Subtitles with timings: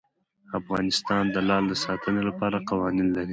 [0.59, 3.29] افغانستان د لعل د ساتنې لپاره قوانین لري.